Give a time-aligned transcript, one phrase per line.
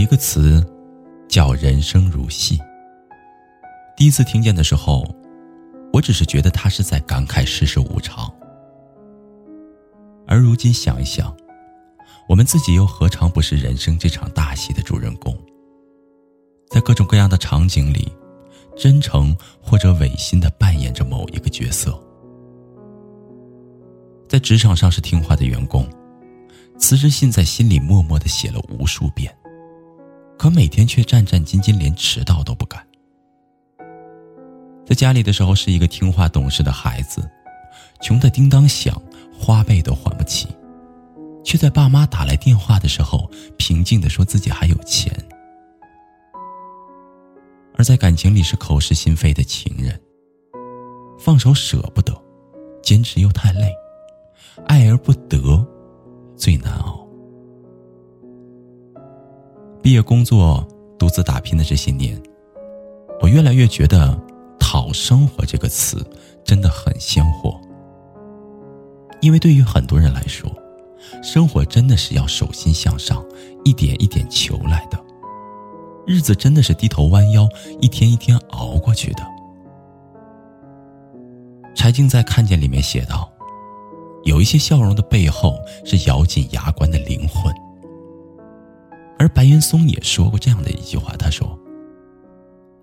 [0.00, 0.64] 一个词，
[1.28, 2.58] 叫“人生如戏”。
[3.96, 5.06] 第一次听见的时候，
[5.92, 8.32] 我只是觉得他是在感慨世事无常。
[10.26, 11.36] 而如今想一想，
[12.28, 15.36] 我们自己又何尝不是人生这场大戏的主人公？
[16.70, 18.10] 在各种各样的场景里，
[18.76, 22.00] 真诚或者违心的扮演着某一个角色。
[24.28, 25.86] 在职场上是听话的员工，
[26.78, 29.36] 辞职信在心里默默的写了无数遍。
[30.40, 32.82] 可每天却战战兢兢，连迟到都不敢。
[34.86, 37.30] 在家里的时候是一个听话懂事的孩子，
[38.00, 38.98] 穷的叮当响，
[39.38, 40.48] 花呗都还不起，
[41.44, 45.12] 却在爸妈打来电话的时候，平静的说自己还有钱。
[47.74, 50.00] 而在感情里是口是心非的情人，
[51.18, 52.18] 放手舍不得，
[52.82, 53.70] 坚持又太累，
[54.64, 55.62] 爱而不得，
[56.34, 57.06] 最难熬。
[59.82, 60.66] 毕业工作、
[60.98, 62.20] 独自打拼的这些年，
[63.22, 64.18] 我越来越觉得
[64.60, 66.06] “讨生活”这个词
[66.44, 67.58] 真的很鲜活。
[69.22, 70.50] 因为对于很多人来说，
[71.22, 73.24] 生活真的是要手心向上，
[73.64, 74.98] 一点一点求来的，
[76.06, 77.48] 日子真的是低头弯腰，
[77.80, 79.22] 一天一天熬过去的。
[81.74, 83.30] 柴静在《看见》里面写道
[84.24, 87.50] ：“有一些笑容的背后，是咬紧牙关的灵魂。”
[89.20, 91.46] 而白岩松也说过这样的一句话：“他说，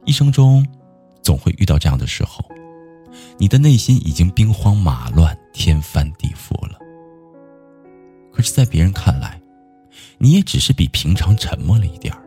[0.06, 0.64] 一生中
[1.24, 2.46] 总会遇到这样的时候，
[3.40, 6.78] 你的内心已经兵荒马乱、天翻地覆了。
[8.32, 9.42] 可是，在别人看来，
[10.20, 12.22] 你也只是比平常沉默了一点儿，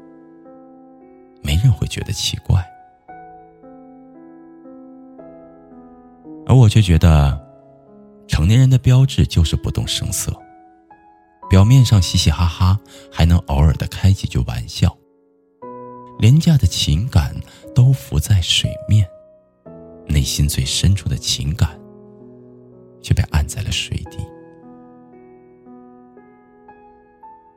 [1.40, 2.60] 没人会觉得奇怪。
[6.46, 7.40] 而我却觉得，
[8.26, 10.36] 成年人的标志就是不动声色。”
[11.50, 12.78] 表面上嘻嘻哈哈，
[13.10, 14.96] 还能偶尔的开几句玩笑。
[16.20, 17.34] 廉价的情感
[17.74, 19.04] 都浮在水面，
[20.06, 21.68] 内心最深处的情感
[23.02, 24.18] 却被按在了水底。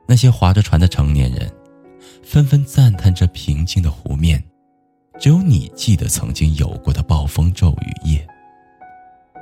[0.08, 1.48] 那些划着船的成年人，
[2.24, 4.42] 纷纷赞叹这平静的湖面，
[5.20, 8.26] 只有你记得曾经有过的暴风骤雨夜。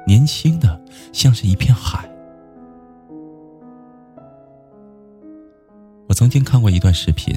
[0.06, 0.78] 年轻的
[1.10, 2.12] 像是一片海。
[6.12, 7.34] 我曾经看过一段视频，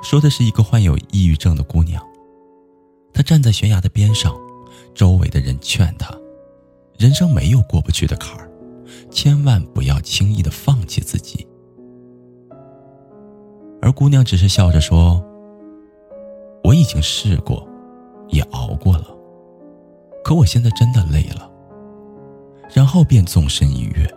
[0.00, 2.00] 说的是一个患有抑郁症的姑娘，
[3.12, 4.32] 她站在悬崖的边上，
[4.94, 6.16] 周围的人劝她，
[6.96, 8.48] 人生没有过不去的坎儿，
[9.10, 11.44] 千万不要轻易的放弃自己。
[13.82, 15.20] 而姑娘只是笑着说
[16.62, 17.68] ：“我已经试过，
[18.28, 19.08] 也熬过了，
[20.22, 21.50] 可我现在真的累了。”
[22.72, 24.08] 然后便纵身一跃。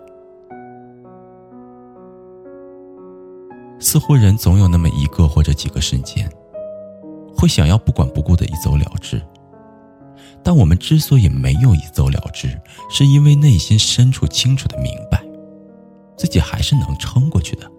[3.79, 6.29] 似乎人总有那么一个或者几个瞬间，
[7.35, 9.21] 会想要不管不顾的一走了之。
[10.43, 15.23] 但我们之所以没有一走了之，是因为内心深处清楚的明白，
[16.17, 17.69] 自己还是能撑过去的。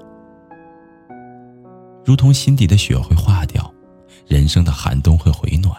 [2.05, 3.73] 如同心底的雪会化掉，
[4.27, 5.75] 人生的寒冬会回暖，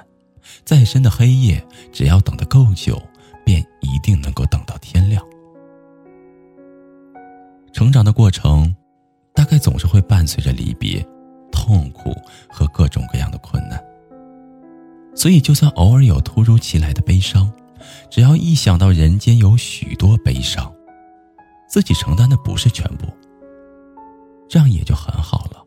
[0.66, 3.02] 再深的黑夜，只要等得够久，
[3.46, 5.24] 便一定能够等到天亮。
[7.72, 8.76] 成长的过程。
[9.40, 11.02] 大概总是会伴随着离别、
[11.50, 12.14] 痛苦
[12.50, 13.82] 和各种各样的困难，
[15.16, 17.50] 所以就算偶尔有突如其来的悲伤，
[18.10, 20.70] 只要一想到人间有许多悲伤，
[21.70, 23.06] 自己承担的不是全部，
[24.50, 25.64] 这样也就很好了。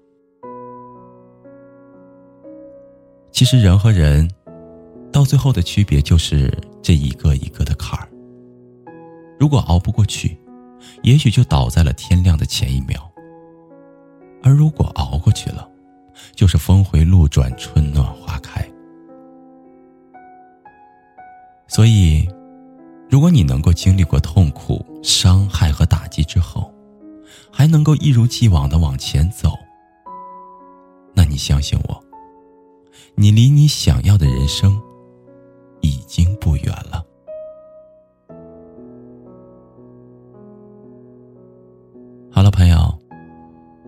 [3.32, 4.30] 其实人和人，
[5.10, 6.52] 到最后的区别就是
[6.82, 8.06] 这一个一个的坎儿。
[9.40, 10.36] 如果熬不过去，
[11.02, 13.10] 也许就倒在了天亮的前一秒。
[14.42, 15.68] 而如果熬过去了，
[16.34, 18.68] 就是峰回路转，春暖花开。
[21.68, 22.28] 所以，
[23.08, 26.72] 如果你能够经历过痛苦、伤害和打击之后，
[27.50, 29.52] 还能够一如既往的往前走，
[31.14, 32.04] 那你相信我，
[33.14, 34.80] 你离你想要的人生
[35.80, 37.04] 已经不远了。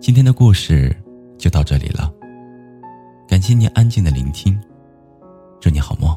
[0.05, 0.95] 今天的故事
[1.39, 2.13] 就到这里了，
[3.27, 4.55] 感谢您安静的聆听，
[5.59, 6.15] 祝你好梦。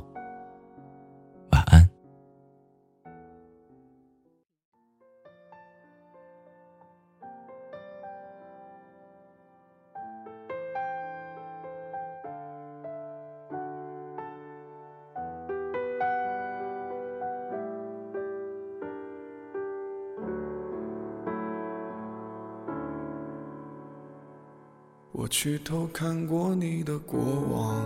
[25.27, 27.19] 我去偷看过你的过
[27.51, 27.81] 往，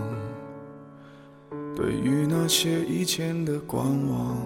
[1.74, 4.36] 对于那些以前的观望，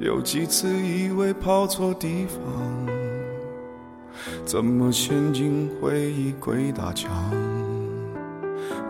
[0.00, 2.86] 有几次以为跑错地方，
[4.46, 7.12] 怎么陷进回忆鬼打墙？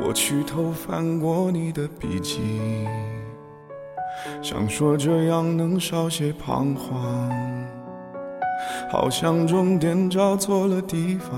[0.00, 2.38] 我去偷翻过你的笔记，
[4.41, 7.67] 想说这样能少些彷徨，
[8.93, 11.37] 好像终点找错了地方。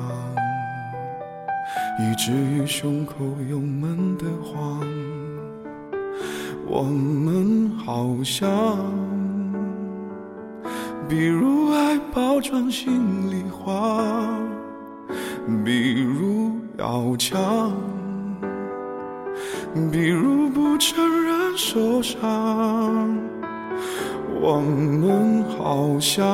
[1.99, 3.15] 以至于胸口
[3.51, 4.81] 有闷得慌，
[6.67, 8.49] 我们好像，
[11.09, 14.03] 比如爱包装心里话，
[15.65, 17.73] 比如要强，
[19.93, 22.19] 比如不承认受伤，
[24.41, 26.25] 我们好像，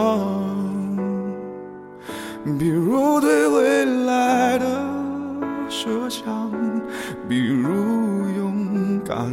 [2.56, 4.05] 比如对未来。
[5.86, 6.50] 设想，
[7.28, 7.68] 比如
[8.36, 9.32] 勇敢，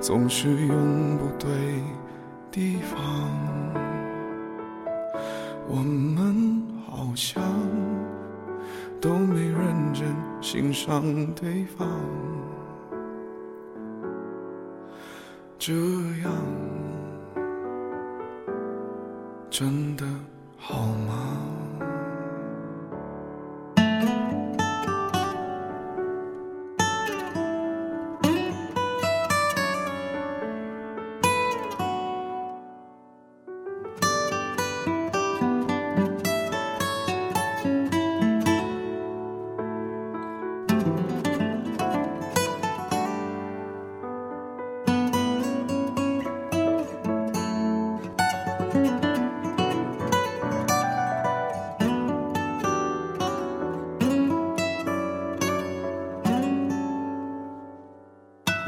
[0.00, 1.50] 总是用不对
[2.48, 2.96] 地方。
[5.66, 7.42] 我们好像
[9.00, 10.06] 都没认真
[10.40, 11.02] 欣赏
[11.34, 11.88] 对方，
[15.58, 15.72] 这
[16.22, 16.32] 样
[19.50, 20.06] 真的
[20.56, 21.57] 好吗？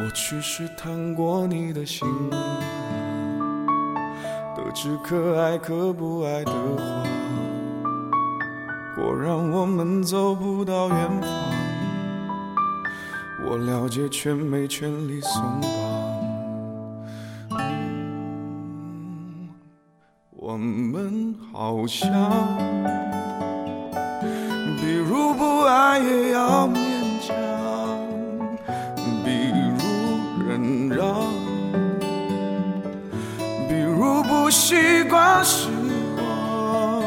[0.03, 2.09] 我去试探过你的心，
[4.57, 7.05] 得知可爱可不爱的话，
[8.97, 11.29] 果然我们走不到远方。
[13.47, 15.71] 我了解，却没权利松绑。
[20.31, 22.11] 我们好像，
[24.81, 27.70] 比如不爱也要勉强。
[33.69, 35.69] 比如不习惯失
[36.17, 37.03] 望，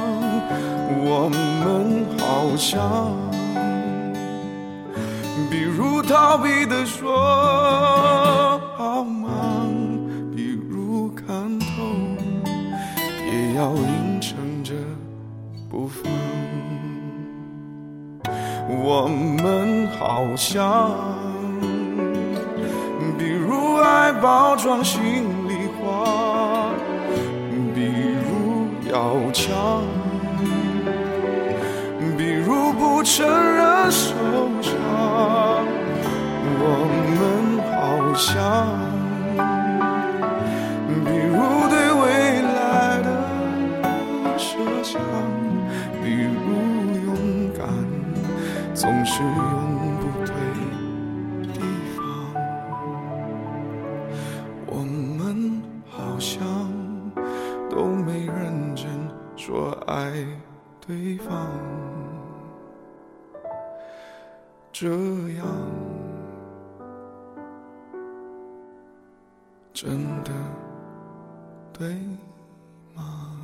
[1.05, 3.15] 我们好像，
[5.50, 9.68] 比如逃避的说好吗？
[10.35, 11.66] 比如看透，
[13.31, 14.73] 也要硬撑着
[15.69, 16.11] 不放。
[18.85, 20.92] 我们好像，
[23.23, 24.99] 比如爱包装心
[25.47, 26.73] 里话。
[27.73, 27.80] 比
[28.19, 29.81] 如要强，
[32.18, 34.13] 比如不承认受
[34.61, 34.73] 伤，
[36.59, 36.68] 我
[37.15, 37.18] 们
[37.71, 38.27] 好像，
[41.06, 41.33] 比如
[41.69, 42.03] 对未
[42.42, 43.07] 来的
[44.37, 44.44] 设
[44.83, 44.99] 想，
[46.03, 46.35] 比如
[47.06, 47.07] 勇
[47.57, 47.63] 敢，
[48.73, 49.72] 总是用
[61.25, 61.47] 放，
[64.71, 64.89] 这
[65.37, 65.45] 样
[69.73, 70.31] 真的
[71.71, 71.95] 对
[72.94, 73.35] 吗？